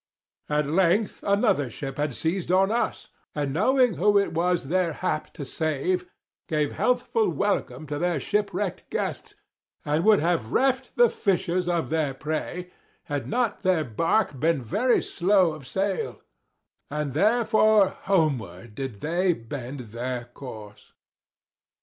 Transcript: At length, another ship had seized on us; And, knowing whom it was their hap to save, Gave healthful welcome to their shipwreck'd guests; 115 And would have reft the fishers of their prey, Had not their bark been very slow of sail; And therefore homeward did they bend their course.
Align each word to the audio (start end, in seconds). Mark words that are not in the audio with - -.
At 0.49 0.65
length, 0.65 1.21
another 1.21 1.69
ship 1.69 1.97
had 1.97 2.15
seized 2.15 2.51
on 2.51 2.71
us; 2.71 3.09
And, 3.35 3.53
knowing 3.53 3.93
whom 3.97 4.17
it 4.17 4.33
was 4.33 4.63
their 4.69 4.93
hap 4.93 5.31
to 5.33 5.45
save, 5.45 6.07
Gave 6.47 6.71
healthful 6.71 7.29
welcome 7.29 7.85
to 7.85 7.99
their 7.99 8.19
shipwreck'd 8.19 8.89
guests; 8.89 9.35
115 9.83 9.93
And 9.93 10.03
would 10.05 10.19
have 10.19 10.51
reft 10.53 10.95
the 10.95 11.07
fishers 11.07 11.69
of 11.69 11.91
their 11.91 12.15
prey, 12.15 12.71
Had 13.03 13.27
not 13.27 13.61
their 13.61 13.83
bark 13.85 14.39
been 14.39 14.59
very 14.59 15.03
slow 15.03 15.51
of 15.53 15.67
sail; 15.67 16.19
And 16.89 17.13
therefore 17.13 17.89
homeward 17.89 18.73
did 18.73 19.01
they 19.01 19.33
bend 19.33 19.81
their 19.81 20.25
course. 20.33 20.93